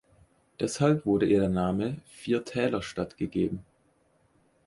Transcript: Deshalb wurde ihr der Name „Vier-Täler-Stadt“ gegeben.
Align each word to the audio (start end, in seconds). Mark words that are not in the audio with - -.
Deshalb 0.59 1.05
wurde 1.05 1.27
ihr 1.27 1.39
der 1.41 1.49
Name 1.49 2.01
„Vier-Täler-Stadt“ 2.07 3.17
gegeben. 3.17 3.63